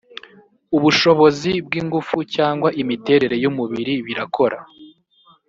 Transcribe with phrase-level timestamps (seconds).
[0.77, 4.59] ubushobozi bw’ingufu cyangwa imiterere y’umubiri birakora